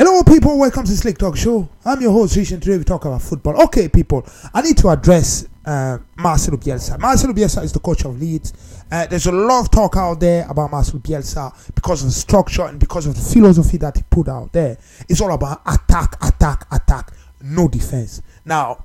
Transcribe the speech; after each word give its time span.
Hello, 0.00 0.22
people. 0.22 0.56
Welcome 0.56 0.84
to 0.84 0.96
Slick 0.96 1.18
Talk 1.18 1.36
Show. 1.36 1.68
I'm 1.84 2.00
your 2.00 2.12
host, 2.12 2.36
Rich, 2.36 2.52
and 2.52 2.62
today 2.62 2.78
we 2.78 2.84
talk 2.84 3.04
about 3.04 3.20
football. 3.20 3.60
Okay, 3.64 3.88
people, 3.88 4.24
I 4.54 4.62
need 4.62 4.78
to 4.78 4.90
address 4.90 5.48
uh, 5.64 5.98
Marcelo 6.16 6.56
Bielsa. 6.56 7.00
Marcelo 7.00 7.32
Bielsa 7.32 7.64
is 7.64 7.72
the 7.72 7.80
coach 7.80 8.04
of 8.04 8.16
Leeds. 8.16 8.84
Uh, 8.92 9.06
there's 9.06 9.26
a 9.26 9.32
lot 9.32 9.58
of 9.58 9.72
talk 9.72 9.96
out 9.96 10.20
there 10.20 10.46
about 10.48 10.70
Marcelo 10.70 11.00
Bielsa 11.00 11.74
because 11.74 12.02
of 12.02 12.10
the 12.10 12.14
structure 12.14 12.62
and 12.62 12.78
because 12.78 13.06
of 13.06 13.16
the 13.16 13.20
philosophy 13.20 13.76
that 13.78 13.96
he 13.96 14.04
put 14.08 14.28
out 14.28 14.52
there. 14.52 14.78
It's 15.08 15.20
all 15.20 15.32
about 15.32 15.62
attack, 15.66 16.14
attack, 16.24 16.68
attack, 16.70 17.12
no 17.42 17.66
defense. 17.66 18.22
Now, 18.44 18.84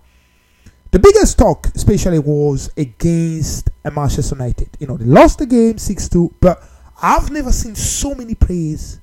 the 0.90 0.98
biggest 0.98 1.38
talk, 1.38 1.68
especially, 1.76 2.18
was 2.18 2.72
against 2.76 3.70
uh, 3.86 3.92
Manchester 3.92 4.34
United. 4.34 4.70
You 4.80 4.88
know, 4.88 4.98
they 4.98 5.06
lost 5.06 5.38
the 5.38 5.46
game 5.46 5.78
6 5.78 6.10
2, 6.10 6.34
but 6.40 6.64
I've 7.04 7.30
never 7.30 7.52
seen 7.52 7.76
so 7.76 8.16
many 8.16 8.34
praise 8.34 9.00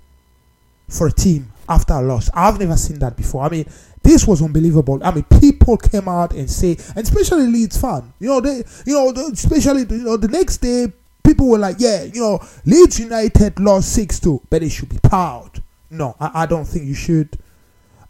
for 0.88 1.06
a 1.06 1.12
team 1.12 1.52
after 1.70 1.94
a 1.94 2.02
loss. 2.02 2.28
I've 2.34 2.58
never 2.58 2.76
seen 2.76 2.98
that 2.98 3.16
before. 3.16 3.42
I 3.44 3.48
mean, 3.48 3.64
this 4.02 4.26
was 4.26 4.42
unbelievable. 4.42 5.00
I 5.02 5.12
mean, 5.12 5.24
people 5.40 5.76
came 5.76 6.08
out 6.08 6.32
and 6.32 6.50
say, 6.50 6.72
and 6.96 6.98
especially 6.98 7.46
Leeds 7.46 7.80
fan, 7.80 8.12
you 8.18 8.28
know, 8.28 8.40
they, 8.40 8.64
you 8.84 8.94
know, 8.94 9.10
especially 9.32 9.86
you 9.88 10.04
know, 10.04 10.16
the 10.16 10.28
next 10.28 10.58
day, 10.58 10.92
people 11.22 11.48
were 11.48 11.58
like, 11.58 11.76
yeah, 11.78 12.02
you 12.02 12.20
know, 12.20 12.40
Leeds 12.66 12.98
United 12.98 13.60
lost 13.60 13.92
six 13.92 14.18
two, 14.18 14.42
but 14.50 14.60
they 14.60 14.68
should 14.68 14.88
be 14.88 14.98
proud. 14.98 15.62
No, 15.90 16.16
I, 16.20 16.42
I 16.42 16.46
don't 16.46 16.64
think 16.64 16.86
you 16.86 16.94
should. 16.94 17.38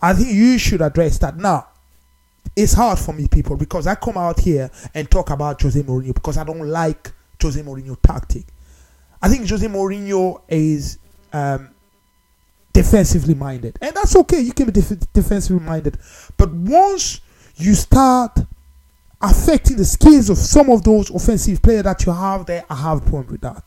I 0.01 0.15
think 0.15 0.33
you 0.33 0.59
should 0.59 0.81
address 0.81 1.19
that 1.19 1.37
now. 1.37 1.69
It's 2.57 2.73
hard 2.73 2.99
for 2.99 3.13
me, 3.13 3.29
people, 3.29 3.57
because 3.57 3.87
I 3.87 3.95
come 3.95 4.17
out 4.17 4.41
here 4.41 4.71
and 4.95 5.11
talk 5.11 5.31
about 5.31 5.61
Jose 5.61 5.81
Mourinho 5.83 6.15
because 6.15 6.39
I 6.39 6.45
don't 6.45 6.67
like 6.67 7.13
Jose 7.41 7.61
Mourinho 7.63 7.97
tactic. 8.03 8.45
I 9.23 9.29
think 9.29 9.49
Jose 9.49 9.67
Mourinho 9.67 10.41
is 10.49 10.99
um, 11.33 11.71
defensively 12.83 13.35
minded, 13.35 13.79
and 13.81 13.95
that's 13.95 14.17
okay. 14.17 14.41
You 14.41 14.53
can 14.53 14.67
be 14.67 14.73
def- 14.73 15.13
defensively 15.13 15.65
minded, 15.65 15.99
but 16.37 16.51
once 16.53 17.21
you 17.57 17.75
start 17.75 18.39
affecting 19.21 19.77
the 19.77 19.85
skills 19.85 20.31
of 20.31 20.39
some 20.39 20.71
of 20.71 20.83
those 20.83 21.11
offensive 21.11 21.61
players 21.61 21.83
that 21.83 22.07
you 22.07 22.13
have 22.13 22.47
there, 22.47 22.65
I 22.71 22.75
have 22.77 22.99
a 22.99 23.01
problem 23.03 23.33
with 23.33 23.43
that. 23.43 23.63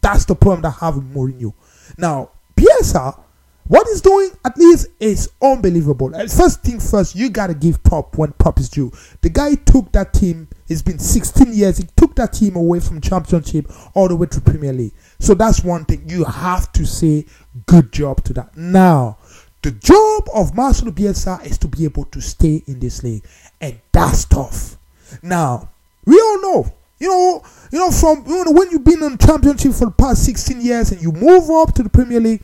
That's 0.00 0.24
the 0.24 0.34
problem 0.34 0.62
that 0.62 0.74
I 0.80 0.86
have 0.86 0.96
with 0.96 1.14
Mourinho. 1.14 1.52
Now, 1.96 2.30
Bielsa, 2.56 3.20
what 3.68 3.86
he's 3.88 4.00
doing 4.00 4.30
at 4.44 4.56
Leeds 4.56 4.86
is 5.00 5.28
unbelievable. 5.42 6.14
And 6.14 6.30
first 6.30 6.62
thing 6.62 6.78
first, 6.78 7.16
you 7.16 7.30
gotta 7.30 7.54
give 7.54 7.82
prop 7.82 8.16
when 8.16 8.32
prop 8.32 8.60
is 8.60 8.68
due. 8.68 8.92
The 9.22 9.30
guy 9.30 9.54
took 9.56 9.90
that 9.92 10.12
team. 10.12 10.48
It's 10.68 10.82
been 10.82 10.98
16 10.98 11.52
years. 11.52 11.78
He 11.78 11.84
took 11.96 12.14
that 12.16 12.32
team 12.32 12.54
away 12.56 12.80
from 12.80 13.00
championship 13.00 13.70
all 13.94 14.08
the 14.08 14.16
way 14.16 14.26
to 14.28 14.40
Premier 14.40 14.72
League. 14.72 14.94
So 15.18 15.34
that's 15.34 15.64
one 15.64 15.84
thing 15.84 16.08
you 16.08 16.24
have 16.24 16.72
to 16.72 16.86
say 16.86 17.26
good 17.66 17.92
job 17.92 18.22
to 18.24 18.32
that. 18.34 18.56
Now, 18.56 19.18
the 19.62 19.70
job 19.72 20.28
of 20.34 20.54
Marcelo 20.54 20.92
Bielsa 20.92 21.44
is 21.44 21.58
to 21.58 21.68
be 21.68 21.84
able 21.84 22.04
to 22.06 22.20
stay 22.20 22.62
in 22.66 22.78
this 22.78 23.02
league, 23.02 23.24
and 23.60 23.80
that's 23.92 24.24
tough. 24.24 24.76
Now, 25.22 25.70
we 26.04 26.14
all 26.20 26.40
know, 26.42 26.72
you 26.98 27.08
know, 27.08 27.42
you 27.72 27.78
know, 27.78 27.90
from 27.90 28.24
you 28.26 28.44
know, 28.44 28.52
when 28.52 28.70
you've 28.70 28.84
been 28.84 29.02
in 29.02 29.18
championship 29.18 29.72
for 29.72 29.86
the 29.86 29.90
past 29.90 30.24
16 30.24 30.60
years 30.60 30.92
and 30.92 31.02
you 31.02 31.12
move 31.12 31.50
up 31.50 31.74
to 31.74 31.82
the 31.82 31.88
Premier 31.88 32.20
League, 32.20 32.42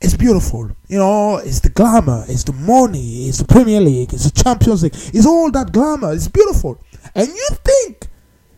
it's 0.00 0.14
beautiful. 0.14 0.70
You 0.86 0.98
know, 0.98 1.38
it's 1.38 1.60
the 1.60 1.70
glamour, 1.70 2.24
it's 2.28 2.44
the 2.44 2.52
money, 2.52 3.28
it's 3.28 3.38
the 3.38 3.44
Premier 3.44 3.80
League, 3.80 4.12
it's 4.14 4.30
the 4.30 4.42
Champions 4.42 4.84
League, 4.84 4.94
it's 4.94 5.26
all 5.26 5.50
that 5.50 5.72
glamour. 5.72 6.12
It's 6.12 6.28
beautiful, 6.28 6.80
and 7.14 7.26
you 7.28 7.48
think 7.64 8.06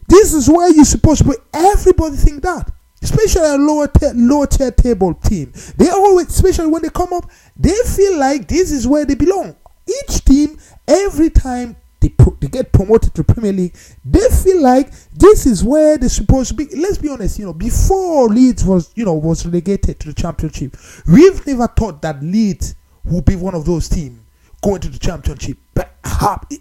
this 0.07 0.35
is 0.35 0.51
where 0.51 0.71
you're 0.71 0.85
supposed 0.85 1.23
to 1.23 1.31
be. 1.31 1.37
Everybody 1.55 2.17
think 2.17 2.43
that 2.43 2.71
especially 3.03 3.49
a 3.49 3.57
lower 3.57 3.89
tier, 3.89 4.13
lower 4.15 4.47
tier 4.47 4.71
table 4.71 5.15
team. 5.15 5.53
They 5.77 5.89
always, 5.89 6.29
especially 6.29 6.69
when 6.69 6.83
they 6.83 6.91
come 6.91 7.13
up, 7.13 7.31
they 7.57 7.75
feel 7.87 8.19
like 8.19 8.49
this 8.49 8.71
is 8.71 8.87
where 8.87 9.05
they 9.05 9.15
belong. 9.15 9.57
Each 9.87 10.25
team, 10.25 10.59
every 10.87 11.31
time 11.31 11.77
they 12.01 12.13
they 12.41 12.49
get 12.49 12.73
promoted 12.73 13.15
to 13.15 13.25
Premier 13.25 13.53
League, 13.53 13.77
they 14.05 14.27
feel 14.43 14.63
like 14.63 14.91
this 15.13 15.47
is 15.47 15.63
where 15.63 15.99
they're 15.99 16.09
supposed 16.09 16.51
to 16.51 16.55
be. 16.55 16.67
Let's 16.77 16.99
be 16.99 17.09
honest, 17.09 17.39
you 17.39 17.47
know, 17.47 17.53
before 17.53 18.29
Leeds 18.29 18.65
was 18.65 18.93
you 18.95 19.05
know 19.05 19.15
was 19.15 19.45
relegated 19.45 20.01
to 20.01 20.09
the 20.09 20.15
Championship, 20.15 20.77
we've 21.07 21.47
never 21.47 21.67
thought 21.69 22.03
that 22.03 22.23
Leeds 22.23 22.75
would 23.05 23.25
be 23.25 23.37
one 23.37 23.55
of 23.55 23.65
those 23.65 23.89
teams 23.89 24.21
going 24.63 24.81
to 24.81 24.89
the 24.89 24.99
Championship, 24.99 25.57
but 25.75 25.95
it 26.51 26.61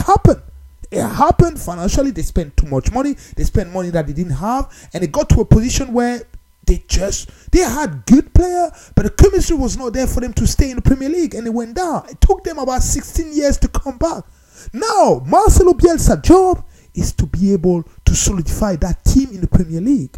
happened 0.00 0.42
it 0.90 1.02
happened 1.02 1.60
financially. 1.60 2.10
They 2.10 2.22
spent 2.22 2.56
too 2.56 2.66
much 2.66 2.90
money. 2.92 3.14
They 3.36 3.44
spent 3.44 3.72
money 3.72 3.90
that 3.90 4.06
they 4.06 4.12
didn't 4.12 4.32
have, 4.32 4.72
and 4.94 5.04
it 5.04 5.12
got 5.12 5.28
to 5.30 5.40
a 5.40 5.44
position 5.44 5.92
where 5.92 6.22
they 6.66 6.82
just 6.86 7.50
they 7.50 7.60
had 7.60 8.04
good 8.06 8.32
player, 8.34 8.70
but 8.94 9.02
the 9.02 9.10
chemistry 9.10 9.56
was 9.56 9.76
not 9.76 9.92
there 9.92 10.06
for 10.06 10.20
them 10.20 10.32
to 10.34 10.46
stay 10.46 10.70
in 10.70 10.76
the 10.76 10.82
Premier 10.82 11.08
League, 11.08 11.34
and 11.34 11.46
it 11.46 11.50
went 11.50 11.74
down. 11.74 12.06
It 12.08 12.20
took 12.20 12.44
them 12.44 12.58
about 12.58 12.82
16 12.82 13.32
years 13.32 13.58
to 13.58 13.68
come 13.68 13.98
back. 13.98 14.24
Now, 14.72 15.22
Marcelo 15.26 15.72
Bielsa's 15.72 16.20
job 16.22 16.64
is 16.94 17.12
to 17.14 17.26
be 17.26 17.52
able 17.52 17.84
to 18.04 18.14
solidify 18.14 18.76
that 18.76 19.04
team 19.04 19.30
in 19.30 19.40
the 19.40 19.46
Premier 19.46 19.80
League. 19.80 20.16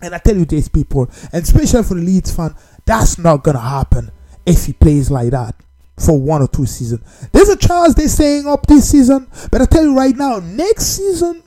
And 0.00 0.14
I 0.14 0.18
tell 0.18 0.36
you 0.36 0.44
this, 0.44 0.68
people, 0.68 1.08
and 1.32 1.44
especially 1.44 1.82
for 1.84 1.94
the 1.94 2.00
Leeds 2.02 2.34
fan, 2.34 2.54
that's 2.84 3.18
not 3.18 3.44
gonna 3.44 3.60
happen 3.60 4.10
if 4.44 4.66
he 4.66 4.72
plays 4.72 5.10
like 5.10 5.30
that 5.30 5.54
for 5.98 6.18
one 6.18 6.42
or 6.42 6.48
two 6.48 6.66
seasons. 6.66 7.28
There's 7.32 7.48
a 7.48 7.56
chance 7.56 7.94
they're 7.94 8.08
staying 8.08 8.46
up 8.46 8.66
this 8.66 8.90
season, 8.90 9.28
but 9.50 9.60
I 9.60 9.66
tell 9.66 9.84
you 9.84 9.96
right 9.96 10.16
now, 10.16 10.38
next 10.38 10.84
season, 10.96 11.42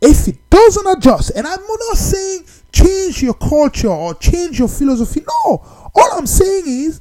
if 0.00 0.28
it 0.28 0.36
doesn't 0.50 0.98
adjust, 0.98 1.32
and 1.34 1.46
I'm 1.46 1.60
not 1.60 1.96
saying 1.96 2.44
change 2.72 3.22
your 3.22 3.34
culture 3.34 3.88
or 3.88 4.14
change 4.14 4.58
your 4.58 4.68
philosophy. 4.68 5.20
No, 5.20 5.90
all 5.94 6.12
I'm 6.12 6.26
saying 6.26 6.64
is 6.66 7.00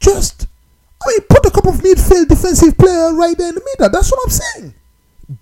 just, 0.00 0.46
I 1.02 1.08
mean, 1.08 1.20
put 1.28 1.46
a 1.46 1.50
couple 1.50 1.70
of 1.70 1.80
midfield 1.80 2.28
defensive 2.28 2.76
player 2.76 3.14
right 3.14 3.36
there 3.36 3.48
in 3.48 3.54
the 3.54 3.64
middle. 3.64 3.90
That's 3.90 4.10
what 4.10 4.20
I'm 4.24 4.30
saying. 4.30 4.74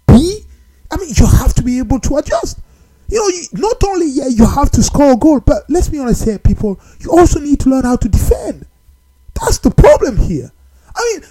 B, 0.07 0.45
I 0.91 0.97
mean, 0.97 1.13
you 1.17 1.27
have 1.27 1.55
to 1.55 1.63
be 1.63 1.79
able 1.79 2.01
to 2.01 2.17
adjust. 2.19 2.61
You 3.09 3.19
know, 3.19 3.29
you, 3.29 3.45
not 3.53 3.83
only 3.85 4.07
yeah, 4.07 4.29
you 4.29 4.47
have 4.47 4.71
to 4.73 4.83
score 4.83 5.13
a 5.13 5.17
goal, 5.17 5.41
but 5.41 5.65
let's 5.69 5.89
be 5.89 5.99
honest 5.99 6.25
here, 6.25 6.39
people. 6.39 6.81
You 7.01 7.13
also 7.13 7.41
need 7.41 7.61
to 7.61 7.71
learn 7.71 7.85
how 7.85 7.97
to 7.97 8.09
defend. 8.09 8.67
That's 9.41 9.59
the 9.59 9.71
problem 9.71 10.17
here. 10.17 10.51
I 10.95 11.13
mean, 11.13 11.29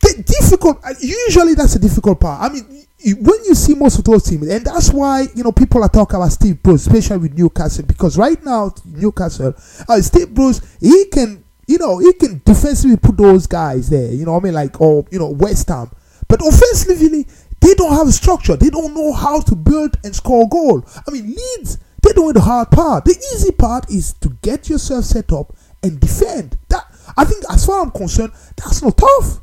the 0.00 0.22
difficult. 0.22 0.78
Uh, 0.84 0.94
usually, 1.00 1.54
that's 1.54 1.74
a 1.74 1.78
difficult 1.78 2.20
part. 2.20 2.42
I 2.42 2.52
mean, 2.52 2.86
when 3.20 3.44
you 3.44 3.54
see 3.54 3.74
most 3.74 3.98
of 3.98 4.04
those 4.04 4.24
teams, 4.24 4.48
and 4.48 4.64
that's 4.64 4.92
why 4.92 5.26
you 5.34 5.42
know 5.42 5.52
people 5.52 5.82
are 5.82 5.88
talking 5.88 6.16
about 6.16 6.32
Steve 6.32 6.62
Bruce, 6.62 6.86
especially 6.86 7.18
with 7.18 7.38
Newcastle, 7.38 7.84
because 7.86 8.16
right 8.16 8.42
now 8.44 8.72
Newcastle, 8.84 9.54
uh, 9.88 10.00
Steve 10.00 10.34
Bruce, 10.34 10.60
he 10.80 11.06
can, 11.06 11.44
you 11.66 11.78
know, 11.78 11.98
he 11.98 12.12
can 12.14 12.40
defensively 12.44 12.96
put 12.96 13.16
those 13.16 13.46
guys 13.46 13.90
there. 13.90 14.12
You 14.12 14.24
know, 14.24 14.36
I 14.36 14.40
mean, 14.40 14.54
like, 14.54 14.80
or 14.80 15.04
you 15.10 15.18
know, 15.18 15.30
West 15.30 15.68
Ham, 15.68 15.90
but 16.28 16.40
offensively, 16.40 17.26
they 17.60 17.74
don't 17.74 17.92
have 17.94 18.08
a 18.08 18.12
structure. 18.12 18.56
They 18.56 18.70
don't 18.70 18.94
know 18.94 19.12
how 19.12 19.40
to 19.40 19.56
build 19.56 19.96
and 20.04 20.14
score 20.14 20.44
a 20.44 20.48
goal. 20.48 20.84
I 21.06 21.10
mean, 21.10 21.26
Leeds, 21.26 21.78
they're 22.02 22.14
doing 22.14 22.34
the 22.34 22.40
hard 22.40 22.70
part. 22.70 23.04
The 23.04 23.16
easy 23.34 23.50
part 23.52 23.90
is 23.90 24.12
to 24.14 24.30
get 24.42 24.68
yourself 24.68 25.04
set 25.04 25.32
up 25.32 25.54
and 25.82 26.00
defend. 26.00 26.56
That 26.68 26.87
I 27.18 27.24
think, 27.24 27.44
as 27.50 27.66
far 27.66 27.80
as 27.80 27.86
I'm 27.86 27.90
concerned, 27.90 28.32
that's 28.56 28.82
not 28.82 28.96
tough. 28.96 29.40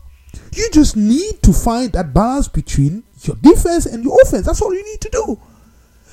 You 0.53 0.69
just 0.71 0.95
need 0.95 1.43
to 1.43 1.53
find 1.53 1.91
that 1.91 2.13
balance 2.13 2.47
between 2.47 3.03
your 3.21 3.35
defense 3.35 3.85
and 3.85 4.03
your 4.03 4.17
offense. 4.21 4.45
That's 4.45 4.61
all 4.61 4.73
you 4.73 4.83
need 4.83 5.01
to 5.01 5.09
do. 5.09 5.39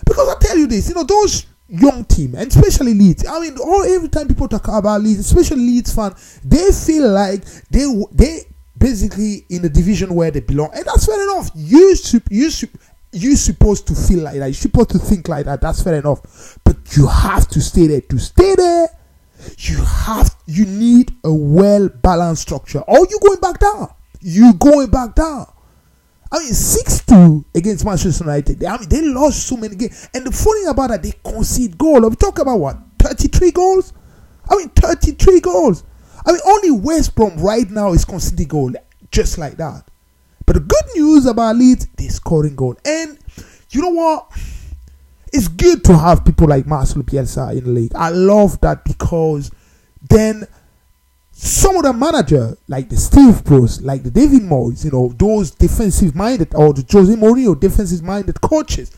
Because 0.04 0.28
I 0.28 0.38
tell 0.40 0.58
you 0.58 0.66
this, 0.66 0.88
you 0.88 0.94
know, 0.94 1.04
those 1.04 1.46
young 1.68 2.04
team 2.04 2.34
and 2.34 2.48
especially 2.48 2.92
Leeds. 2.94 3.24
I 3.26 3.40
mean, 3.40 3.56
all 3.58 3.82
every 3.84 4.08
time 4.08 4.28
people 4.28 4.48
talk 4.48 4.66
about 4.68 5.00
Leeds, 5.00 5.20
especially 5.20 5.58
Leeds 5.58 5.94
fan, 5.94 6.14
they 6.44 6.72
feel 6.72 7.08
like 7.08 7.44
they 7.70 7.86
they 8.10 8.40
basically 8.76 9.46
in 9.48 9.62
the 9.62 9.68
division 9.68 10.14
where 10.14 10.30
they 10.30 10.40
belong, 10.40 10.70
and 10.74 10.84
that's 10.84 11.06
fair 11.06 11.22
enough. 11.22 11.50
You 11.54 11.94
should 11.96 12.24
you 12.28 12.50
should. 12.50 12.70
you 13.12 13.36
supposed 13.36 13.86
to 13.86 13.94
feel 13.94 14.24
like 14.24 14.38
that. 14.38 14.46
You're 14.46 14.54
supposed 14.54 14.90
to 14.90 14.98
think 14.98 15.28
like 15.28 15.44
that. 15.44 15.60
That's 15.60 15.82
fair 15.82 15.94
enough. 15.94 16.58
But 16.64 16.96
you 16.96 17.06
have 17.06 17.46
to 17.48 17.60
stay 17.60 17.86
there. 17.86 18.00
To 18.00 18.18
stay 18.18 18.54
there, 18.56 18.88
you 19.58 19.84
have 19.84 20.34
you 20.46 20.64
need 20.64 21.14
a 21.24 21.32
well 21.32 21.88
balanced 21.88 22.42
structure. 22.42 22.80
Or 22.80 22.98
you 22.98 23.18
going 23.20 23.40
back 23.40 23.58
down. 23.58 23.92
You 24.20 24.54
going 24.54 24.90
back 24.90 25.14
down. 25.14 25.46
I 26.30 26.38
mean, 26.38 26.54
6 26.54 27.04
2 27.06 27.44
against 27.54 27.84
Manchester 27.84 28.24
United. 28.24 28.64
I 28.64 28.78
mean, 28.78 28.88
they 28.88 29.02
lost 29.02 29.46
so 29.46 29.56
many 29.56 29.76
games. 29.76 30.08
And 30.14 30.26
the 30.26 30.32
funny 30.32 30.64
about 30.64 30.88
that, 30.88 31.02
they 31.02 31.12
concede 31.22 31.76
goal. 31.76 32.08
We 32.08 32.16
talk 32.16 32.38
about 32.38 32.58
what? 32.58 32.78
33 32.98 33.50
goals? 33.50 33.92
I 34.48 34.56
mean, 34.56 34.70
33 34.70 35.40
goals. 35.40 35.84
I 36.24 36.32
mean, 36.32 36.40
only 36.46 36.70
West 36.70 37.14
Brom 37.14 37.36
right 37.36 37.68
now 37.70 37.92
is 37.92 38.04
conceding 38.04 38.48
goal 38.48 38.72
just 39.10 39.36
like 39.36 39.58
that. 39.58 39.84
But 40.46 40.54
the 40.54 40.60
good 40.60 40.84
news 40.96 41.26
about 41.26 41.56
Leeds, 41.56 41.86
they're 41.96 42.08
scoring 42.10 42.56
goal. 42.56 42.76
And 42.84 43.18
you 43.70 43.82
know 43.82 43.90
what? 43.90 44.32
It's 45.32 45.48
good 45.48 45.84
to 45.84 45.96
have 45.96 46.24
people 46.24 46.48
like 46.48 46.66
Marcelo 46.66 47.02
Bielsa 47.02 47.56
in 47.56 47.64
the 47.64 47.70
league. 47.70 47.94
I 47.94 48.10
love 48.10 48.60
that 48.60 48.84
because 48.84 49.50
then 50.08 50.46
some 51.30 51.76
of 51.76 51.84
the 51.84 51.92
manager, 51.92 52.56
like 52.68 52.88
the 52.88 52.96
Steve 52.96 53.42
Bruce, 53.44 53.80
like 53.80 54.02
the 54.02 54.10
David 54.10 54.42
Moyes, 54.42 54.84
you 54.84 54.90
know, 54.90 55.12
those 55.16 55.50
defensive 55.50 56.14
minded 56.14 56.54
or 56.54 56.72
the 56.72 56.84
Jose 56.90 57.14
Mourinho 57.14 57.58
defensive 57.58 58.02
minded 58.02 58.40
coaches, 58.40 58.90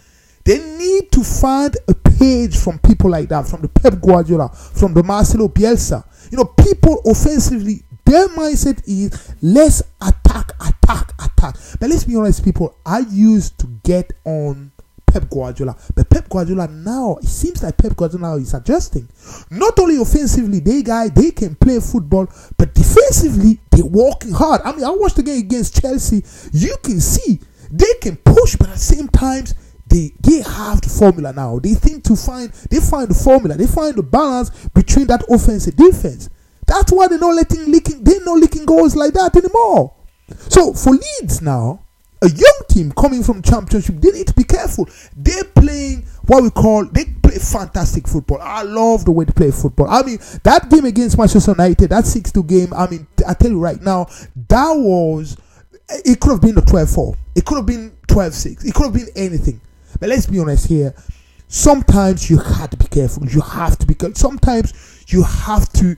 They 0.44 0.58
need 0.76 1.10
to 1.12 1.24
find 1.24 1.74
a 1.88 1.94
page 1.94 2.56
from 2.58 2.78
people 2.78 3.10
like 3.10 3.30
that, 3.30 3.46
from 3.48 3.62
the 3.62 3.68
Pep 3.68 4.00
Guardiola, 4.00 4.50
from 4.50 4.92
the 4.92 5.02
Marcelo 5.02 5.48
Bielsa. 5.48 6.04
You 6.30 6.38
know, 6.38 6.44
people 6.44 7.00
offensively, 7.06 7.82
their 8.04 8.28
mindset 8.28 8.82
is 8.86 9.34
let's 9.40 9.82
attack, 10.02 10.50
attack, 10.60 11.12
attack. 11.18 11.56
But 11.80 11.88
let's 11.88 12.04
be 12.04 12.16
honest, 12.16 12.44
people, 12.44 12.76
I 12.84 13.00
used 13.10 13.58
to 13.60 13.66
get 13.84 14.12
on 14.24 14.70
Pep 15.14 15.30
Guardiola. 15.30 15.76
But 15.94 16.10
Pep 16.10 16.28
Guardiola 16.28 16.66
now, 16.66 17.18
it 17.22 17.28
seems 17.28 17.62
like 17.62 17.76
Pep 17.76 17.94
Guardiola 17.94 18.36
is 18.36 18.52
adjusting. 18.52 19.08
Not 19.48 19.78
only 19.78 20.02
offensively, 20.02 20.58
they 20.58 20.82
guy 20.82 21.08
they 21.08 21.30
can 21.30 21.54
play 21.54 21.78
football, 21.78 22.26
but 22.58 22.74
defensively 22.74 23.60
they're 23.70 23.86
working 23.86 24.32
hard. 24.32 24.60
I 24.64 24.72
mean, 24.72 24.84
I 24.84 24.90
watched 24.90 25.16
the 25.16 25.22
game 25.22 25.38
against 25.38 25.80
Chelsea. 25.80 26.24
You 26.52 26.76
can 26.82 27.00
see 27.00 27.38
they 27.70 27.94
can 28.00 28.16
push, 28.16 28.56
but 28.56 28.68
at 28.68 28.74
the 28.74 28.80
same 28.80 29.06
times 29.06 29.54
they 29.86 30.12
they 30.20 30.42
have 30.42 30.80
the 30.80 30.88
formula 30.88 31.32
now. 31.32 31.60
They 31.60 31.74
think 31.74 32.02
to 32.04 32.16
find 32.16 32.50
they 32.70 32.80
find 32.80 33.08
the 33.08 33.14
formula. 33.14 33.56
They 33.56 33.68
find 33.68 33.94
the 33.94 34.02
balance 34.02 34.50
between 34.74 35.06
that 35.06 35.22
offense 35.30 35.68
and 35.68 35.76
defense. 35.76 36.28
That's 36.66 36.90
why 36.90 37.06
they're 37.06 37.18
not 37.18 37.36
letting 37.36 37.70
leaking 37.70 38.02
they're 38.02 38.24
not 38.24 38.38
leaking 38.40 38.64
goals 38.64 38.96
like 38.96 39.14
that 39.14 39.36
anymore. 39.36 39.94
So 40.48 40.72
for 40.74 40.90
Leeds 40.90 41.40
now, 41.40 41.83
a 42.24 42.28
young 42.28 42.60
team 42.68 42.92
coming 42.92 43.22
from 43.22 43.42
championship, 43.42 43.96
they 43.96 44.10
need 44.10 44.26
to 44.26 44.34
be 44.34 44.44
careful. 44.44 44.88
They're 45.16 45.44
playing 45.44 46.06
what 46.26 46.42
we 46.42 46.50
call 46.50 46.86
they 46.86 47.04
play 47.22 47.36
fantastic 47.36 48.08
football. 48.08 48.38
I 48.40 48.62
love 48.62 49.04
the 49.04 49.12
way 49.12 49.26
they 49.26 49.32
play 49.32 49.50
football. 49.50 49.88
I 49.88 50.02
mean, 50.02 50.18
that 50.42 50.70
game 50.70 50.86
against 50.86 51.18
Manchester 51.18 51.52
United, 51.52 51.90
that 51.90 52.04
6-2 52.04 52.46
game, 52.46 52.72
I 52.74 52.88
mean, 52.88 53.06
I 53.28 53.34
tell 53.34 53.50
you 53.50 53.60
right 53.60 53.80
now, 53.80 54.06
that 54.48 54.72
was 54.72 55.36
it 55.88 56.20
could 56.20 56.30
have 56.30 56.40
been 56.40 56.56
a 56.56 56.62
12-4. 56.62 57.16
It 57.34 57.44
could 57.44 57.56
have 57.56 57.66
been 57.66 57.96
12-6. 58.08 58.64
It 58.64 58.74
could 58.74 58.84
have 58.84 58.94
been 58.94 59.08
anything. 59.16 59.60
But 60.00 60.08
let's 60.08 60.26
be 60.26 60.38
honest 60.38 60.66
here. 60.66 60.94
Sometimes 61.48 62.30
you 62.30 62.38
have 62.38 62.70
to 62.70 62.76
be 62.76 62.86
careful. 62.86 63.26
You 63.26 63.40
have 63.42 63.78
to 63.78 63.86
be 63.86 63.94
careful. 63.94 64.16
Sometimes 64.16 65.04
you 65.08 65.22
have 65.22 65.70
to 65.74 65.96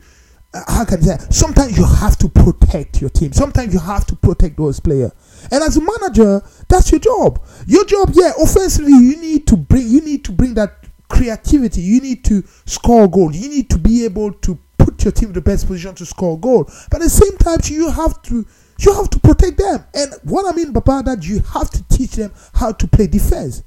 how 0.66 0.84
can 0.84 0.98
I 0.98 1.16
say? 1.16 1.26
Sometimes 1.30 1.76
you 1.76 1.84
have 1.84 2.16
to 2.18 2.28
protect 2.28 3.00
your 3.00 3.10
team. 3.10 3.32
Sometimes 3.32 3.72
you 3.72 3.80
have 3.80 4.06
to 4.06 4.16
protect 4.16 4.56
those 4.56 4.80
players. 4.80 5.12
And 5.50 5.62
as 5.62 5.76
a 5.76 5.80
manager, 5.80 6.42
that's 6.68 6.90
your 6.90 7.00
job. 7.00 7.44
Your 7.66 7.84
job, 7.84 8.10
yeah, 8.14 8.32
offensively, 8.40 8.92
you 8.92 9.16
need 9.16 9.46
to 9.48 9.56
bring 9.56 9.88
you 9.88 10.00
need 10.00 10.24
to 10.26 10.32
bring 10.32 10.54
that 10.54 10.86
creativity. 11.08 11.80
You 11.80 12.00
need 12.00 12.24
to 12.24 12.42
score 12.64 13.08
goal. 13.08 13.34
You 13.34 13.48
need 13.48 13.70
to 13.70 13.78
be 13.78 14.04
able 14.04 14.32
to 14.32 14.58
put 14.78 15.04
your 15.04 15.12
team 15.12 15.28
in 15.28 15.34
the 15.34 15.40
best 15.40 15.66
position 15.66 15.94
to 15.96 16.06
score 16.06 16.38
goal. 16.38 16.64
But 16.90 17.00
at 17.00 17.04
the 17.04 17.10
same 17.10 17.36
time, 17.38 17.58
you 17.64 17.90
have 17.90 18.22
to 18.22 18.46
you 18.78 18.94
have 18.94 19.10
to 19.10 19.20
protect 19.20 19.58
them. 19.58 19.84
And 19.94 20.12
what 20.24 20.52
I 20.52 20.56
mean 20.56 20.72
by 20.72 21.02
that, 21.02 21.24
you 21.24 21.40
have 21.54 21.70
to 21.70 21.82
teach 21.88 22.12
them 22.12 22.32
how 22.54 22.72
to 22.72 22.86
play 22.86 23.06
defense. 23.06 23.62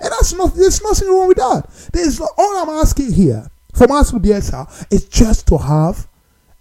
And 0.00 0.10
that's 0.10 0.32
not 0.32 0.54
there's 0.54 0.82
nothing 0.82 1.08
wrong 1.08 1.28
with 1.28 1.36
that. 1.38 1.68
There's 1.92 2.20
all 2.20 2.32
I'm 2.38 2.68
asking 2.80 3.12
here 3.12 3.48
from 3.72 3.88
Marcelo 3.90 4.20
Bielsa 4.20 4.92
is 4.92 5.04
just 5.06 5.46
to 5.48 5.58
have 5.58 6.08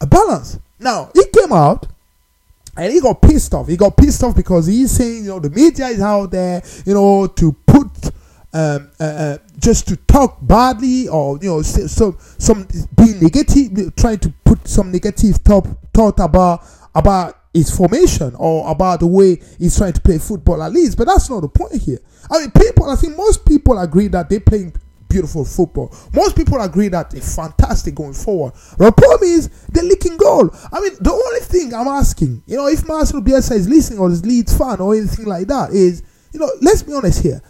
a 0.04 0.08
balance. 0.08 0.60
Now 0.80 1.10
he 1.14 1.24
came 1.34 1.52
out 1.52 1.88
and 2.78 2.92
he 2.92 3.00
got 3.00 3.22
pissed 3.22 3.54
off. 3.54 3.68
He 3.68 3.78
got 3.78 3.96
pissed 3.98 4.24
off 4.24 4.36
because 4.36 4.68
he's 4.68 4.92
saying, 4.92 5.24
you 5.24 5.30
know, 5.30 5.40
the 5.40 5.50
media 5.50 5.88
is 5.88 6.02
out 6.02 6.32
there, 6.32 6.62
you 6.86 6.94
know, 6.94 7.28
to 7.28 7.54
put, 7.66 7.88
um, 8.54 8.92
uh, 9.00 9.04
uh, 9.04 9.38
just 9.60 9.88
to 9.88 9.96
talk 9.96 10.38
badly 10.42 11.08
or 11.08 11.40
you 11.42 11.50
know, 11.50 11.62
so 11.62 12.16
some 12.20 12.68
being 12.96 13.20
negative, 13.22 13.96
trying 13.96 14.20
to 14.20 14.34
put 14.44 14.68
some 14.68 14.92
negative 14.92 15.38
thought 15.38 15.68
thought 15.94 16.20
about 16.20 16.64
about 16.94 17.40
his 17.54 17.76
formation 17.76 18.36
or 18.38 18.70
about 18.70 19.00
the 19.00 19.08
way 19.08 19.40
he's 19.58 19.78
trying 19.78 19.94
to 19.94 20.02
play 20.02 20.18
football 20.18 20.62
at 20.62 20.72
least. 20.72 20.98
But 20.98 21.08
that's 21.08 21.30
not 21.30 21.42
the 21.42 21.48
point 21.48 21.82
here. 21.82 22.00
I 22.30 22.40
mean, 22.40 22.52
people, 22.52 22.90
I 22.90 22.96
think 22.96 23.16
most 23.16 23.46
people 23.46 23.78
agree 23.80 24.08
that 24.10 24.30
they're 24.30 24.40
playing 24.40 24.74
beautiful 25.14 25.46
football. 25.46 25.94
Most 26.12 26.36
people 26.36 26.60
agree 26.60 26.88
that 26.88 27.14
it's 27.14 27.36
fantastic 27.36 27.94
going 27.94 28.14
forward. 28.14 28.54
The 28.80 28.92
problem 28.92 29.30
is 29.30 29.48
they're 29.70 29.84
leaking 29.84 30.18
goal. 30.18 30.50
I 30.72 30.82
mean, 30.82 30.94
the 31.00 31.12
only 31.12 31.40
thing 31.42 31.72
I'm 31.72 31.88
asking, 31.88 32.42
you 32.48 32.58
know, 32.58 32.68
if 32.68 32.88
Marcelo 32.88 33.22
Bielsa 33.22 33.52
is 33.52 33.70
listening 33.70 34.00
or 34.00 34.10
is 34.10 34.26
Leeds 34.26 34.58
fan 34.58 34.80
or 34.80 34.96
anything 34.96 35.26
like 35.26 35.46
that, 35.48 35.72
is, 35.72 36.02
you 36.32 36.40
know, 36.40 36.50
let's 36.62 36.82
be 36.82 36.94
honest 36.94 37.22
here. 37.22 37.42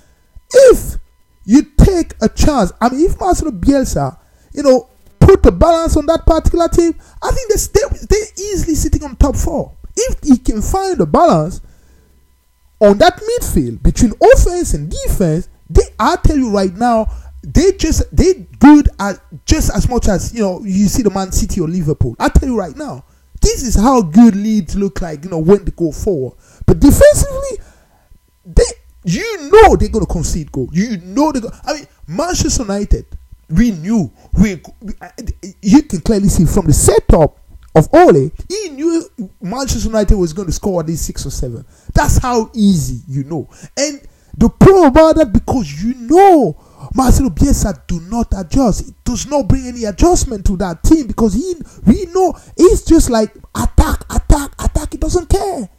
If 0.51 0.98
you 1.45 1.63
take 1.77 2.15
a 2.21 2.27
chance, 2.27 2.74
I 2.81 2.89
mean, 2.89 3.06
if 3.10 3.18
Marcelo 3.18 3.51
Bielsa, 3.51 4.18
you 4.54 4.63
know, 4.63 4.89
put 5.21 5.42
the 5.42 5.51
balance 5.54 5.95
on 5.95 6.06
that 6.07 6.25
particular 6.25 6.68
team, 6.68 6.94
I 7.24 7.31
think 7.31 7.50
they're, 7.50 7.89
they're 8.10 8.27
easily 8.38 8.75
sitting 8.75 9.04
on 9.06 9.15
top 9.15 9.38
four. 9.38 9.77
If 9.95 10.18
he 10.21 10.38
can 10.38 10.62
find 10.62 11.00
a 11.00 11.06
balance 11.06 11.62
on 12.81 12.98
that 12.98 13.21
midfield 13.21 13.81
between 13.81 14.12
offense 14.21 14.74
and 14.74 14.92
defense, 14.92 15.48
they 15.69 15.83
I 16.00 16.18
tell 16.18 16.38
you 16.38 16.51
right 16.51 16.74
now, 16.74 17.07
they 17.44 17.74
just 17.74 18.04
they 18.16 18.34
good 18.60 18.90
at 19.00 19.19
just 19.45 19.75
as 19.75 19.90
much 19.90 20.07
as 20.07 20.34
you 20.34 20.42
know 20.42 20.62
you 20.63 20.88
see 20.88 21.04
the 21.04 21.10
Man 21.10 21.31
City 21.31 21.60
or 21.60 21.68
Liverpool. 21.68 22.16
I 22.19 22.30
tell 22.30 22.48
you 22.48 22.57
right 22.57 22.75
now, 22.75 23.04
this 23.42 23.63
is 23.63 23.75
how 23.75 24.01
good 24.01 24.36
Leeds 24.36 24.75
look 24.75 25.01
like. 25.01 25.24
You 25.24 25.30
know 25.30 25.40
when 25.40 25.66
they 25.66 25.72
go 25.72 25.92
forward, 25.92 26.38
but 26.66 26.80
defensively, 26.80 27.60
they 28.45 28.63
you 29.04 29.50
know 29.51 29.75
they're 29.75 29.90
gonna 29.90 30.06
concede 30.06 30.51
goal. 30.51 30.69
You 30.72 30.98
know 30.98 31.31
they 31.31 31.42
go. 31.42 31.50
I 31.66 31.74
mean 31.74 31.88
Manchester 32.07 32.63
United. 32.63 33.06
We 33.50 33.72
knew 33.72 34.12
we, 34.34 34.62
we 34.81 34.94
you 35.62 35.84
can 35.84 36.00
clearly 36.00 36.30
see 36.30 36.46
from 36.46 36.66
the 36.66 36.74
setup 36.74 37.38
of 37.75 37.89
Ole, 37.92 38.31
he 38.50 38.69
knew 38.69 39.04
Manchester 39.42 39.88
United 39.89 40.16
was 40.16 40.31
going 40.31 40.48
to 40.48 40.54
score 40.54 40.80
at 40.81 40.88
least 40.88 41.06
six 41.06 41.25
or 41.25 41.31
seven. 41.31 41.66
That's 41.94 42.19
how 42.19 42.51
easy 42.54 43.01
you 43.07 43.24
know. 43.24 43.50
And 43.78 44.01
the 44.38 44.50
problem 44.50 44.86
about 44.86 45.16
that 45.18 45.34
because 45.34 45.84
you 45.84 45.96
know 45.96 46.56
Marcelo 46.94 47.30
Bielsa 47.30 47.86
do 47.88 48.00
not 48.01 48.31
adjust. 48.38 48.90
It 48.90 48.95
does 49.04 49.28
not 49.28 49.48
bring 49.48 49.68
any 49.68 49.86
adjustment 49.86 50.45
to 50.45 50.57
that 50.57 50.84
team 50.84 51.07
because 51.07 51.34
he 51.34 51.56
we 51.86 52.06
know 52.07 52.36
he's 52.56 52.84
just 52.84 53.10
like 53.10 53.34
attack, 53.56 54.04
attack, 54.13 54.51
attack. 54.60 54.92
He 54.92 54.98
doesn't 54.98 55.30
care. 55.30 55.69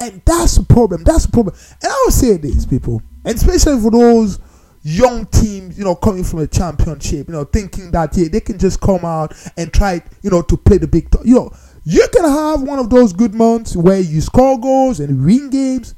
And 0.00 0.22
that's 0.24 0.56
the 0.56 0.64
problem. 0.64 1.04
That's 1.04 1.26
the 1.26 1.32
problem. 1.32 1.56
And 1.82 1.90
I 1.90 2.02
will 2.04 2.12
say 2.12 2.36
this, 2.36 2.66
people, 2.66 3.02
and 3.24 3.34
especially 3.34 3.80
for 3.80 3.90
those 3.90 4.38
young 4.82 5.26
teams, 5.26 5.76
you 5.76 5.84
know, 5.84 5.94
coming 5.94 6.22
from 6.22 6.40
a 6.40 6.46
championship, 6.46 7.26
you 7.26 7.32
know, 7.32 7.44
thinking 7.44 7.90
that 7.90 8.16
yeah, 8.16 8.28
they 8.28 8.40
can 8.40 8.58
just 8.58 8.80
come 8.80 9.04
out 9.04 9.34
and 9.56 9.72
try, 9.72 10.00
you 10.22 10.30
know, 10.30 10.42
to 10.42 10.56
play 10.56 10.78
the 10.78 10.86
big, 10.86 11.08
you 11.24 11.34
know, 11.34 11.50
you 11.84 12.06
can 12.12 12.24
have 12.24 12.62
one 12.62 12.78
of 12.78 12.90
those 12.90 13.12
good 13.12 13.34
months 13.34 13.74
where 13.74 13.98
you 13.98 14.20
score 14.20 14.60
goals 14.60 15.00
and 15.00 15.24
win 15.24 15.50
games. 15.50 15.94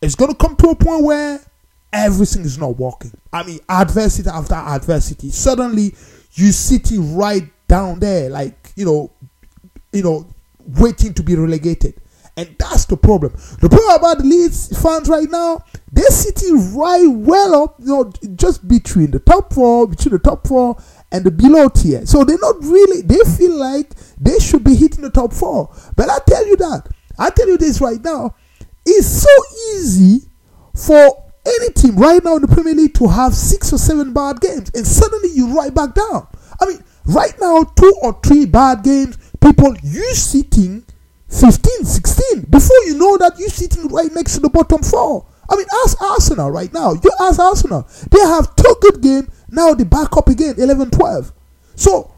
It's 0.00 0.14
gonna 0.14 0.34
come 0.34 0.54
to 0.56 0.68
a 0.68 0.76
point 0.76 1.02
where 1.04 1.40
everything 1.92 2.42
is 2.42 2.58
not 2.58 2.78
working. 2.78 3.12
I 3.32 3.42
mean, 3.42 3.60
adversity 3.68 4.28
after 4.28 4.54
adversity. 4.54 5.30
Suddenly, 5.30 5.94
you 6.32 6.52
sitting 6.52 7.16
right 7.16 7.48
down 7.66 8.00
there, 8.00 8.30
like 8.30 8.72
you 8.76 8.84
know, 8.84 9.12
you 9.92 10.02
know, 10.02 10.26
waiting 10.78 11.14
to 11.14 11.22
be 11.22 11.34
relegated. 11.34 11.94
And 12.36 12.54
that's 12.56 12.84
the 12.84 12.96
problem. 12.96 13.32
The 13.60 13.68
problem 13.68 13.96
about 13.96 14.18
the 14.18 14.24
Leeds 14.24 14.80
fans 14.80 15.08
right 15.08 15.28
now, 15.28 15.64
they're 15.90 16.06
sitting 16.06 16.72
right 16.72 17.04
well 17.08 17.64
up, 17.64 17.74
you 17.80 17.86
know, 17.86 18.12
just 18.36 18.68
between 18.68 19.10
the 19.10 19.18
top 19.18 19.52
four, 19.52 19.88
between 19.88 20.12
the 20.12 20.20
top 20.20 20.46
four 20.46 20.80
and 21.10 21.24
the 21.24 21.32
below 21.32 21.68
tier. 21.68 22.06
So 22.06 22.22
they're 22.22 22.38
not 22.38 22.62
really, 22.62 23.02
they 23.02 23.18
feel 23.36 23.56
like 23.56 23.92
they 24.20 24.38
should 24.38 24.62
be 24.62 24.76
hitting 24.76 25.02
the 25.02 25.10
top 25.10 25.32
four. 25.32 25.74
But 25.96 26.10
I 26.10 26.18
tell 26.28 26.46
you 26.46 26.54
that, 26.58 26.88
I 27.18 27.30
tell 27.30 27.48
you 27.48 27.58
this 27.58 27.80
right 27.80 28.00
now, 28.04 28.36
it's 28.86 29.08
so 29.08 29.30
easy 29.74 30.28
for 30.76 31.27
any 31.48 31.72
team 31.72 31.96
right 31.96 32.22
now 32.22 32.36
in 32.36 32.42
the 32.42 32.48
Premier 32.48 32.74
League 32.74 32.94
to 32.94 33.08
have 33.08 33.34
six 33.34 33.72
or 33.72 33.78
seven 33.78 34.12
bad 34.12 34.40
games 34.40 34.70
and 34.74 34.86
suddenly 34.86 35.30
you 35.34 35.54
right 35.56 35.74
back 35.74 35.94
down. 35.94 36.26
I 36.60 36.66
mean, 36.66 36.82
right 37.06 37.34
now, 37.40 37.64
two 37.64 37.94
or 38.02 38.18
three 38.24 38.46
bad 38.46 38.82
games, 38.82 39.16
people, 39.40 39.76
you 39.82 40.14
sitting 40.14 40.84
15, 41.28 41.84
16. 41.84 42.42
Before 42.42 42.76
you 42.86 42.98
know 42.98 43.16
that, 43.18 43.38
you're 43.38 43.48
sitting 43.48 43.88
right 43.88 44.10
next 44.12 44.34
to 44.34 44.40
the 44.40 44.50
bottom 44.50 44.82
four. 44.82 45.26
I 45.50 45.56
mean, 45.56 45.66
ask 45.84 46.00
Arsenal 46.00 46.50
right 46.50 46.72
now. 46.72 46.92
You 46.92 47.10
ask 47.20 47.38
Arsenal. 47.38 47.88
They 48.10 48.20
have 48.20 48.54
two 48.56 48.76
good 48.80 49.02
games. 49.02 49.28
Now 49.50 49.74
they 49.74 49.84
back 49.84 50.16
up 50.16 50.28
again, 50.28 50.54
11 50.58 50.90
12. 50.90 51.32
So, 51.74 52.12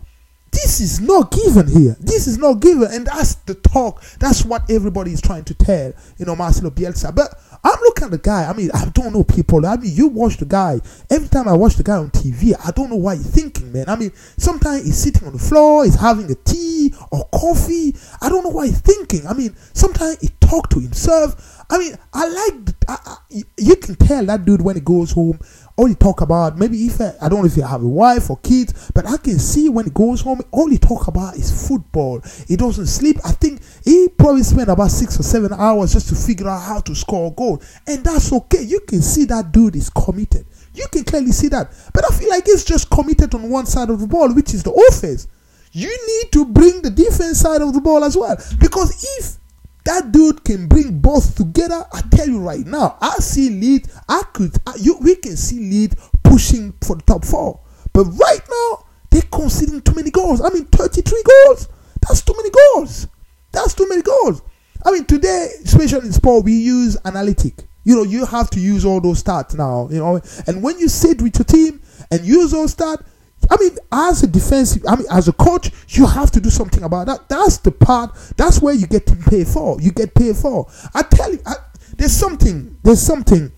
this 0.52 0.80
is 0.80 1.00
not 1.00 1.30
given 1.30 1.68
here. 1.68 1.96
This 2.00 2.26
is 2.26 2.38
not 2.38 2.60
given. 2.60 2.88
And 2.90 3.06
that's 3.06 3.36
the 3.36 3.54
talk. 3.54 4.02
That's 4.18 4.44
what 4.44 4.68
everybody 4.68 5.12
is 5.12 5.20
trying 5.20 5.44
to 5.44 5.54
tell, 5.54 5.92
you 6.18 6.26
know, 6.26 6.34
Marcelo 6.34 6.70
Bielsa. 6.70 7.14
But 7.14 7.34
I'm 7.62 7.78
looking 7.82 8.04
at 8.04 8.10
the 8.10 8.18
guy. 8.18 8.48
I 8.48 8.52
mean, 8.54 8.70
I 8.72 8.86
don't 8.86 9.12
know 9.12 9.24
people. 9.24 9.66
I 9.66 9.76
mean, 9.76 9.94
you 9.94 10.08
watch 10.08 10.38
the 10.38 10.46
guy. 10.46 10.80
Every 11.10 11.28
time 11.28 11.48
I 11.48 11.52
watch 11.52 11.76
the 11.76 11.82
guy 11.82 11.96
on 11.96 12.10
TV, 12.10 12.54
I 12.64 12.70
don't 12.70 12.90
know 12.90 12.96
what 12.96 13.18
he's 13.18 13.30
thinking, 13.30 13.72
man. 13.72 13.88
I 13.88 13.96
mean, 13.96 14.12
sometimes 14.38 14.84
he's 14.84 14.96
sitting 14.96 15.26
on 15.26 15.34
the 15.34 15.38
floor, 15.38 15.84
he's 15.84 16.00
having 16.00 16.30
a 16.30 16.34
tea 16.34 16.94
or 17.10 17.28
coffee. 17.34 17.94
I 18.22 18.28
don't 18.28 18.44
know 18.44 18.50
what 18.50 18.68
he's 18.68 18.80
thinking. 18.80 19.26
I 19.26 19.34
mean, 19.34 19.54
sometimes 19.72 20.18
he 20.20 20.28
talk 20.40 20.70
to 20.70 20.80
himself. 20.80 21.59
I 21.70 21.78
mean, 21.78 21.96
I 22.12 22.28
like. 22.28 22.54
I, 22.88 22.98
I, 23.06 23.16
you 23.56 23.76
can 23.76 23.94
tell 23.94 24.24
that 24.26 24.44
dude 24.44 24.60
when 24.62 24.74
he 24.74 24.80
goes 24.80 25.12
home 25.12 25.38
all 25.76 25.86
he 25.86 25.94
talk 25.94 26.20
about 26.20 26.58
maybe 26.58 26.76
if 26.86 27.00
I, 27.00 27.14
I 27.22 27.28
don't 27.28 27.40
know 27.40 27.46
if 27.46 27.56
you 27.56 27.62
have 27.62 27.82
a 27.82 27.88
wife 27.88 28.28
or 28.28 28.36
kids 28.38 28.90
but 28.92 29.06
i 29.06 29.16
can 29.16 29.38
see 29.38 29.68
when 29.68 29.84
he 29.84 29.90
goes 29.92 30.20
home 30.20 30.40
all 30.50 30.68
he 30.68 30.76
talk 30.76 31.06
about 31.06 31.36
is 31.36 31.68
football 31.68 32.20
he 32.48 32.56
doesn't 32.56 32.86
sleep 32.88 33.16
i 33.24 33.30
think 33.30 33.62
he 33.84 34.08
probably 34.08 34.42
spent 34.42 34.68
about 34.68 34.90
six 34.90 35.18
or 35.20 35.22
seven 35.22 35.52
hours 35.52 35.92
just 35.92 36.08
to 36.08 36.14
figure 36.16 36.48
out 36.48 36.60
how 36.60 36.80
to 36.80 36.94
score 36.94 37.28
a 37.28 37.30
goal 37.30 37.62
and 37.86 38.04
that's 38.04 38.32
okay 38.32 38.62
you 38.62 38.80
can 38.80 39.00
see 39.00 39.24
that 39.24 39.52
dude 39.52 39.76
is 39.76 39.88
committed 39.88 40.44
You 40.74 40.86
can 40.90 41.04
clearly 41.04 41.32
see 41.32 41.48
that. 41.48 41.72
But 41.92 42.04
I 42.10 42.14
feel 42.16 42.30
like 42.30 42.46
he's 42.46 42.64
just 42.64 42.90
committed 42.90 43.34
on 43.34 43.50
one 43.50 43.66
side 43.66 43.90
of 43.90 44.00
the 44.00 44.06
ball, 44.06 44.32
which 44.32 44.54
is 44.54 44.62
the 44.62 44.72
offense. 44.72 45.26
You 45.72 45.88
need 45.88 46.32
to 46.32 46.44
bring 46.46 46.82
the 46.82 46.90
defense 46.90 47.40
side 47.40 47.62
of 47.62 47.74
the 47.74 47.80
ball 47.80 48.04
as 48.04 48.16
well. 48.16 48.36
Because 48.58 49.04
if 49.18 49.39
that 49.84 50.12
dude 50.12 50.44
can 50.44 50.66
bring 50.66 51.00
both 51.00 51.36
together, 51.36 51.84
I 51.92 52.02
tell 52.10 52.28
you 52.28 52.40
right 52.40 52.66
now, 52.66 52.98
I 53.00 53.16
see 53.16 53.50
lead. 53.50 53.88
I 54.08 54.22
could, 54.32 54.56
I, 54.66 54.74
you, 54.78 54.98
we 55.00 55.16
can 55.16 55.36
see 55.36 55.58
lead 55.58 55.94
pushing 56.22 56.72
for 56.82 56.96
the 56.96 57.02
top 57.02 57.24
four. 57.24 57.60
But 57.92 58.04
right 58.04 58.40
now, 58.50 58.86
they're 59.10 59.22
conceding 59.22 59.80
too 59.82 59.94
many 59.94 60.10
goals. 60.10 60.40
I 60.40 60.50
mean, 60.50 60.66
33 60.66 61.22
goals. 61.22 61.68
That's 62.06 62.22
too 62.22 62.34
many 62.36 62.50
goals. 62.50 63.08
That's 63.52 63.74
too 63.74 63.88
many 63.88 64.02
goals. 64.02 64.42
I 64.84 64.92
mean, 64.92 65.04
today, 65.04 65.48
especially 65.64 66.06
in 66.06 66.12
sport, 66.12 66.44
we 66.44 66.52
use 66.52 66.96
analytic. 67.04 67.66
You 67.84 67.96
know, 67.96 68.02
you 68.02 68.26
have 68.26 68.50
to 68.50 68.60
use 68.60 68.84
all 68.84 69.00
those 69.00 69.22
stats 69.22 69.56
now. 69.56 69.88
You 69.90 69.98
know, 69.98 70.20
and 70.46 70.62
when 70.62 70.78
you 70.78 70.88
sit 70.88 71.20
with 71.20 71.38
your 71.38 71.44
team 71.44 71.80
and 72.10 72.24
use 72.24 72.52
those 72.52 72.74
stats, 72.74 73.04
I 73.50 73.56
mean, 73.58 73.76
as 73.90 74.22
a 74.22 74.28
defensive, 74.28 74.84
I 74.88 74.96
mean, 74.96 75.06
as 75.10 75.26
a 75.26 75.32
coach, 75.32 75.70
you 75.88 76.06
have 76.06 76.30
to 76.32 76.40
do 76.40 76.50
something 76.50 76.84
about 76.84 77.06
that. 77.08 77.28
That's 77.28 77.58
the 77.58 77.72
part. 77.72 78.14
That's 78.36 78.62
where 78.62 78.74
you 78.74 78.86
get 78.86 79.06
pay 79.26 79.44
for. 79.44 79.80
You 79.80 79.90
get 79.90 80.14
paid 80.14 80.36
for. 80.36 80.70
I 80.94 81.02
tell 81.02 81.32
you, 81.32 81.40
I, 81.44 81.54
there's 81.96 82.12
something. 82.12 82.78
There's 82.82 83.02
something 83.02 83.50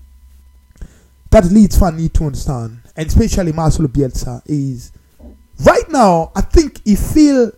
that 1.30 1.44
Leeds 1.44 1.78
fan 1.78 1.96
need 1.96 2.14
to 2.14 2.24
understand, 2.24 2.80
and 2.96 3.06
especially 3.06 3.52
Marcelo 3.52 3.88
Bielsa 3.88 4.42
is 4.46 4.92
right 5.64 5.88
now. 5.90 6.32
I 6.34 6.40
think 6.40 6.80
he 6.84 6.96
feel 6.96 7.52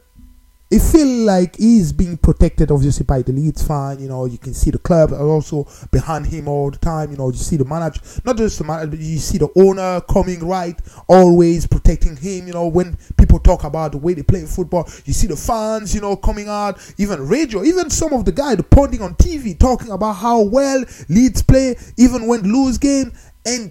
he 0.74 0.80
feel 0.80 1.24
like 1.24 1.54
he's 1.54 1.92
being 1.92 2.16
protected 2.16 2.72
obviously 2.72 3.04
by 3.04 3.22
the 3.22 3.30
Leeds 3.30 3.64
fan. 3.64 4.00
You 4.00 4.08
know, 4.08 4.24
you 4.24 4.38
can 4.38 4.52
see 4.52 4.72
the 4.72 4.78
club 4.78 5.12
also 5.12 5.68
behind 5.92 6.26
him 6.26 6.48
all 6.48 6.68
the 6.68 6.78
time. 6.78 7.12
You 7.12 7.16
know, 7.16 7.30
you 7.30 7.36
see 7.36 7.56
the 7.56 7.64
manager, 7.64 8.00
not 8.24 8.36
just 8.36 8.58
the 8.58 8.64
manager, 8.64 8.88
but 8.88 8.98
you 8.98 9.18
see 9.18 9.38
the 9.38 9.48
owner 9.54 10.00
coming 10.00 10.44
right, 10.44 10.76
always 11.06 11.64
protecting 11.68 12.16
him. 12.16 12.48
You 12.48 12.54
know, 12.54 12.66
when 12.66 12.98
people 13.16 13.38
talk 13.38 13.62
about 13.62 13.92
the 13.92 13.98
way 13.98 14.14
they 14.14 14.24
play 14.24 14.44
football, 14.46 14.88
you 15.04 15.12
see 15.12 15.28
the 15.28 15.36
fans, 15.36 15.94
you 15.94 16.00
know, 16.00 16.16
coming 16.16 16.48
out, 16.48 16.80
even 16.98 17.24
radio, 17.24 17.62
even 17.62 17.88
some 17.88 18.12
of 18.12 18.24
the 18.24 18.32
guy, 18.32 18.56
the 18.56 18.64
pundit 18.64 19.00
on 19.00 19.14
TV 19.14 19.56
talking 19.56 19.92
about 19.92 20.14
how 20.14 20.40
well 20.40 20.84
Leeds 21.08 21.42
play, 21.42 21.76
even 21.98 22.26
when 22.26 22.42
lose 22.42 22.78
game, 22.78 23.12
and 23.46 23.70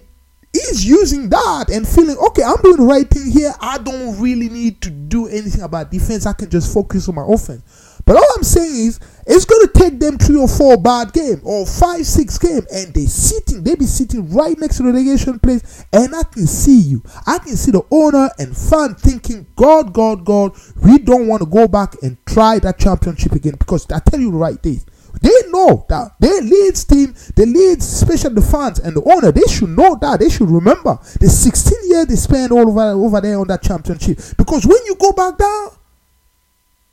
he's 0.54 0.84
using 0.84 1.28
that 1.28 1.68
and 1.70 1.86
feeling 1.86 2.16
okay 2.18 2.42
i'm 2.42 2.56
doing 2.62 2.76
the 2.76 2.82
right 2.82 3.10
thing 3.10 3.30
here. 3.30 3.52
I 3.60 3.78
don't 3.78 4.18
really 4.20 4.48
need 4.48 4.80
to 4.82 4.90
do 4.90 5.26
anything 5.28 5.62
about 5.62 5.90
defense. 5.90 6.26
I 6.26 6.32
can 6.32 6.48
just 6.50 6.72
focus 6.72 7.08
on 7.08 7.16
my 7.16 7.24
offense. 7.26 8.00
But 8.06 8.16
all 8.16 8.26
i'm 8.36 8.42
saying 8.44 8.86
is 8.86 9.00
it's 9.26 9.44
going 9.46 9.66
to 9.66 9.72
take 9.72 9.98
them 9.98 10.18
three 10.18 10.36
or 10.36 10.46
four 10.48 10.76
bad 10.76 11.12
game 11.12 11.40
or 11.42 11.66
five 11.66 12.06
six 12.06 12.36
game 12.38 12.62
and 12.72 12.92
they 12.92 13.06
sitting 13.06 13.64
they 13.64 13.74
be 13.74 13.86
sitting 13.86 14.30
right 14.30 14.58
next 14.58 14.76
to 14.76 14.82
the 14.82 14.92
relegation 14.92 15.38
place 15.38 15.84
and 15.92 16.14
i 16.14 16.22
can 16.24 16.46
see 16.46 16.78
you. 16.78 17.02
I 17.26 17.38
can 17.38 17.56
see 17.56 17.70
the 17.72 17.82
owner 17.90 18.28
and 18.38 18.56
fan 18.56 18.94
thinking 18.94 19.46
god 19.56 19.92
god 19.92 20.24
god 20.24 20.52
we 20.82 20.98
don't 20.98 21.26
want 21.26 21.42
to 21.42 21.46
go 21.48 21.66
back 21.66 21.94
and 22.02 22.18
try 22.26 22.58
that 22.60 22.78
championship 22.78 23.32
again 23.32 23.54
because 23.58 23.90
i 23.90 23.98
tell 24.00 24.20
you 24.20 24.30
right 24.30 24.62
thing 24.62 24.82
they 25.20 25.50
know 25.50 25.86
that 25.88 26.12
their 26.18 26.40
Leeds 26.42 26.84
team, 26.84 27.14
the 27.36 27.46
Leeds, 27.46 27.84
especially 27.86 28.34
the 28.34 28.42
fans 28.42 28.78
and 28.78 28.96
the 28.96 29.02
owner, 29.02 29.32
they 29.32 29.46
should 29.48 29.70
know 29.70 29.96
that. 30.00 30.20
They 30.20 30.28
should 30.28 30.50
remember 30.50 30.98
the 31.20 31.28
16 31.28 31.78
years 31.90 32.06
they 32.06 32.16
spent 32.16 32.52
all 32.52 32.68
over, 32.68 32.90
over 32.90 33.20
there 33.20 33.38
on 33.38 33.48
that 33.48 33.62
championship. 33.62 34.18
Because 34.36 34.66
when 34.66 34.78
you 34.86 34.96
go 34.96 35.12
back 35.12 35.38
down, 35.38 35.70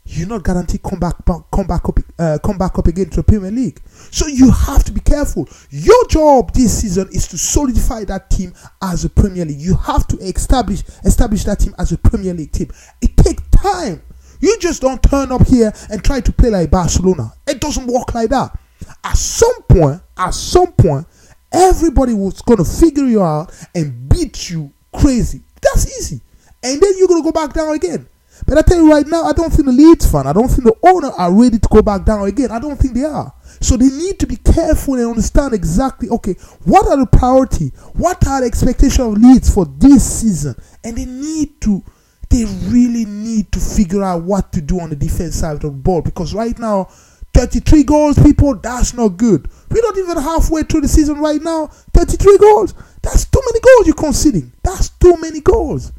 you're 0.03 0.27
not 0.27 0.43
guaranteed 0.43 0.81
come 0.83 0.99
back, 0.99 1.15
come 1.25 1.67
back 1.67 1.87
up, 1.87 1.99
uh, 2.19 2.37
come 2.43 2.57
back 2.57 2.77
up 2.77 2.87
again 2.87 3.09
to 3.11 3.17
the 3.17 3.23
Premier 3.23 3.51
League. 3.51 3.79
So 4.11 4.27
you 4.27 4.51
have 4.51 4.83
to 4.85 4.91
be 4.91 4.99
careful. 4.99 5.47
Your 5.69 6.07
job 6.07 6.53
this 6.53 6.81
season 6.81 7.07
is 7.13 7.27
to 7.29 7.37
solidify 7.37 8.05
that 8.05 8.29
team 8.29 8.53
as 8.81 9.05
a 9.05 9.09
Premier 9.09 9.45
League. 9.45 9.59
You 9.59 9.75
have 9.75 10.07
to 10.07 10.17
establish 10.17 10.83
establish 11.05 11.43
that 11.45 11.59
team 11.59 11.75
as 11.77 11.91
a 11.91 11.97
Premier 11.97 12.33
League 12.33 12.51
team. 12.51 12.71
It 13.01 13.15
takes 13.15 13.43
time. 13.51 14.01
You 14.41 14.57
just 14.59 14.81
don't 14.81 15.01
turn 15.01 15.31
up 15.31 15.47
here 15.47 15.71
and 15.89 16.03
try 16.03 16.19
to 16.19 16.31
play 16.31 16.49
like 16.49 16.71
Barcelona. 16.71 17.31
It 17.47 17.61
doesn't 17.61 17.87
work 17.87 18.13
like 18.13 18.29
that. 18.31 18.57
At 19.03 19.17
some 19.17 19.61
point, 19.69 20.01
at 20.17 20.31
some 20.31 20.73
point, 20.73 21.07
everybody 21.51 22.13
was 22.13 22.41
gonna 22.41 22.65
figure 22.65 23.05
you 23.05 23.21
out 23.21 23.53
and 23.75 24.09
beat 24.09 24.49
you 24.49 24.71
crazy. 24.93 25.41
That's 25.61 25.85
easy. 25.97 26.21
And 26.63 26.81
then 26.81 26.93
you're 26.97 27.07
gonna 27.07 27.23
go 27.23 27.31
back 27.31 27.53
down 27.53 27.73
again. 27.73 28.07
But 28.47 28.57
I 28.57 28.61
tell 28.61 28.77
you 28.77 28.91
right 28.91 29.05
now, 29.05 29.23
I 29.23 29.33
don't 29.33 29.51
think 29.51 29.65
the 29.65 29.71
Leeds 29.71 30.11
fan, 30.11 30.25
I 30.25 30.33
don't 30.33 30.47
think 30.47 30.63
the 30.63 30.75
owner 30.83 31.09
are 31.09 31.31
ready 31.31 31.59
to 31.59 31.69
go 31.69 31.81
back 31.81 32.05
down 32.05 32.27
again. 32.27 32.51
I 32.51 32.59
don't 32.59 32.77
think 32.77 32.95
they 32.95 33.03
are. 33.03 33.33
So 33.59 33.77
they 33.77 33.89
need 33.89 34.19
to 34.19 34.27
be 34.27 34.37
careful 34.37 34.95
and 34.95 35.07
understand 35.07 35.53
exactly, 35.53 36.09
okay, 36.09 36.33
what 36.63 36.87
are 36.87 36.97
the 36.97 37.05
priority? 37.05 37.67
What 37.93 38.25
are 38.27 38.41
the 38.41 38.47
expectations 38.47 38.99
of 38.99 39.13
Leeds 39.13 39.53
for 39.53 39.65
this 39.65 40.21
season? 40.21 40.55
And 40.83 40.97
they 40.97 41.05
need 41.05 41.61
to 41.61 41.83
they 42.31 42.45
really 42.69 43.03
need 43.05 43.51
to 43.51 43.59
figure 43.59 44.01
out 44.03 44.23
what 44.23 44.53
to 44.53 44.61
do 44.61 44.79
on 44.79 44.89
the 44.89 44.95
defense 44.95 45.35
side 45.35 45.55
of 45.55 45.61
the 45.61 45.69
ball 45.69 46.01
because 46.01 46.33
right 46.33 46.57
now 46.57 46.85
33 47.33 47.83
goals 47.83 48.17
people 48.17 48.55
that's 48.55 48.93
not 48.93 49.09
good. 49.09 49.49
We're 49.69 49.81
not 49.83 49.97
even 49.97 50.17
halfway 50.17 50.63
through 50.63 50.81
the 50.81 50.87
season 50.87 51.19
right 51.19 51.41
now 51.41 51.67
33 51.93 52.37
goals. 52.37 52.73
That's 53.01 53.25
too 53.25 53.41
many 53.45 53.59
goals 53.59 53.87
you're 53.87 53.95
conceding. 53.95 54.51
That's 54.63 54.89
too 54.89 55.17
many 55.19 55.41
goals. 55.41 55.91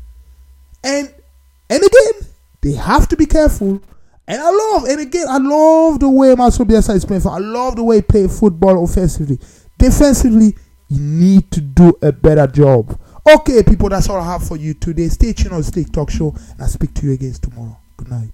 And 0.82 1.14
and 1.68 1.82
again 1.82 2.28
they 2.62 2.72
have 2.72 3.08
to 3.08 3.16
be 3.16 3.26
careful. 3.26 3.82
And 4.26 4.40
I 4.40 4.50
love 4.50 4.84
and 4.84 5.00
again 5.00 5.26
I 5.28 5.36
love 5.36 6.00
the 6.00 6.08
way 6.08 6.34
Marcelo 6.34 6.66
Bielsa 6.66 6.94
is 6.94 7.04
playing 7.04 7.26
I 7.26 7.38
love 7.38 7.76
the 7.76 7.84
way 7.84 7.96
he 7.96 8.02
plays 8.02 8.38
football 8.38 8.82
offensively. 8.82 9.38
Defensively 9.78 10.56
you 10.88 11.00
need 11.00 11.50
to 11.50 11.60
do 11.60 11.94
a 12.00 12.10
better 12.12 12.46
job 12.46 12.98
Okay, 13.24 13.62
people, 13.62 13.88
that's 13.88 14.08
all 14.08 14.20
I 14.20 14.24
have 14.32 14.46
for 14.46 14.56
you 14.56 14.74
today. 14.74 15.06
Stay 15.08 15.32
tuned 15.32 15.54
on 15.54 15.62
Slick 15.62 15.92
Talk 15.92 16.10
Show, 16.10 16.30
and 16.30 16.60
I'll 16.60 16.66
speak 16.66 16.92
to 16.94 17.06
you 17.06 17.12
again 17.12 17.32
tomorrow. 17.34 17.78
Good 17.96 18.10
night. 18.10 18.30